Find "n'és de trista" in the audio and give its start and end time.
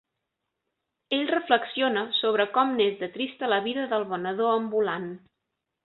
2.81-3.53